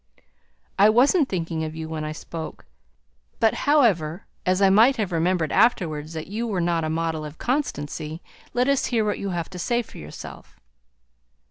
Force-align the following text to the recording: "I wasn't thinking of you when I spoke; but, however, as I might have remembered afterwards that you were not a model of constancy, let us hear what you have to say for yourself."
"I 0.79 0.89
wasn't 0.89 1.29
thinking 1.29 1.63
of 1.63 1.75
you 1.75 1.87
when 1.87 2.03
I 2.03 2.11
spoke; 2.11 2.65
but, 3.39 3.53
however, 3.69 4.25
as 4.47 4.59
I 4.59 4.71
might 4.71 4.95
have 4.97 5.11
remembered 5.11 5.51
afterwards 5.51 6.13
that 6.13 6.25
you 6.25 6.47
were 6.47 6.59
not 6.59 6.83
a 6.83 6.89
model 6.89 7.23
of 7.23 7.37
constancy, 7.37 8.19
let 8.51 8.67
us 8.67 8.85
hear 8.87 9.05
what 9.05 9.19
you 9.19 9.29
have 9.29 9.51
to 9.51 9.59
say 9.59 9.83
for 9.83 9.99
yourself." 9.99 10.59